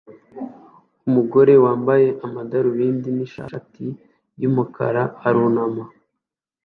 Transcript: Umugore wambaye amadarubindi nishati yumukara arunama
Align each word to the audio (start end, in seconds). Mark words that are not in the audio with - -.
Umugore 1.07 1.53
wambaye 1.63 2.07
amadarubindi 2.25 3.09
nishati 3.17 3.85
yumukara 4.41 5.03
arunama 5.27 5.83